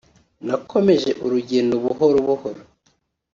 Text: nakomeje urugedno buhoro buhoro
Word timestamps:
nakomeje 0.45 1.09
urugedno 1.23 1.75
buhoro 1.83 2.17
buhoro 2.27 2.61